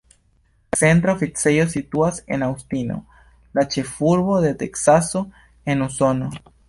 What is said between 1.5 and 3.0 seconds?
situas en Aŭstino,